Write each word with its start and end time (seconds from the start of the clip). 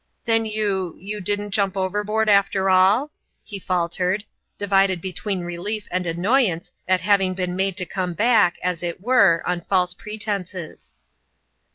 "Then 0.25 0.47
you 0.47 0.95
you 0.97 1.21
didn't 1.21 1.51
jump 1.51 1.77
overboard 1.77 2.27
after 2.27 2.71
all?" 2.71 3.11
he 3.51 3.59
faltered, 3.59 4.23
divided 4.57 4.99
between 4.99 5.41
relief 5.41 5.87
and 5.91 6.07
annoyance 6.07 6.71
at 6.87 7.01
having 7.01 7.35
been 7.35 7.55
made 7.55 7.77
to 7.77 7.85
come 7.85 8.15
back, 8.15 8.55
as 8.63 8.81
it 8.81 8.99
were, 9.01 9.43
on 9.45 9.61
false 9.61 9.93
pretenses. 9.93 10.95